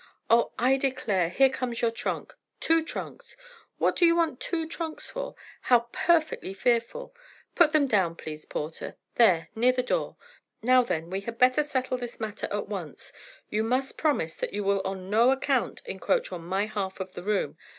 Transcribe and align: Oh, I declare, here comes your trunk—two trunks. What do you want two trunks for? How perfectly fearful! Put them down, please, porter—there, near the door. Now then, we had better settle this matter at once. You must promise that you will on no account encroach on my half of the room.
Oh, 0.31 0.51
I 0.57 0.77
declare, 0.77 1.29
here 1.29 1.51
comes 1.51 1.83
your 1.83 1.91
trunk—two 1.91 2.83
trunks. 2.83 3.37
What 3.77 3.95
do 3.95 4.03
you 4.03 4.15
want 4.15 4.39
two 4.39 4.67
trunks 4.67 5.11
for? 5.11 5.35
How 5.61 5.89
perfectly 5.91 6.55
fearful! 6.55 7.13
Put 7.53 7.71
them 7.71 7.85
down, 7.85 8.15
please, 8.15 8.45
porter—there, 8.45 9.49
near 9.53 9.71
the 9.71 9.83
door. 9.83 10.17
Now 10.63 10.81
then, 10.81 11.11
we 11.11 11.21
had 11.21 11.37
better 11.37 11.61
settle 11.61 11.99
this 11.99 12.19
matter 12.19 12.47
at 12.49 12.67
once. 12.67 13.13
You 13.51 13.61
must 13.61 13.95
promise 13.99 14.35
that 14.37 14.53
you 14.53 14.63
will 14.63 14.81
on 14.83 15.11
no 15.11 15.29
account 15.29 15.83
encroach 15.85 16.31
on 16.31 16.41
my 16.45 16.65
half 16.65 16.99
of 16.99 17.13
the 17.13 17.21
room. 17.21 17.55